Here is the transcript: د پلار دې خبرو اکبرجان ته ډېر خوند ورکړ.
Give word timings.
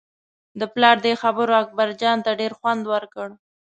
د 0.59 0.61
پلار 0.73 0.97
دې 1.05 1.13
خبرو 1.21 1.53
اکبرجان 1.63 2.17
ته 2.25 2.31
ډېر 2.39 2.51
خوند 2.59 2.83
ورکړ. 2.93 3.27